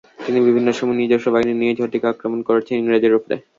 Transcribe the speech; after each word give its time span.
তিনি 0.19 0.39
বিভিন্ন 0.47 0.69
সময় 0.71 0.97
নিজস্ব 0.99 1.27
বাহিনী 1.33 1.53
নিয়ে 1.55 1.77
ঝটিকা 1.79 2.07
আক্রমণ 2.09 2.39
করেছেন 2.47 2.75
ইংরেজের 2.77 3.13
ওপর। 3.17 3.31